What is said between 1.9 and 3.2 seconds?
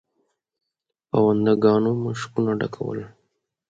مشکونه ډکول.